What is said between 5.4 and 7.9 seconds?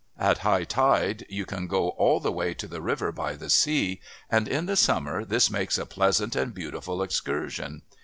makes a pleasant and beautiful excursion.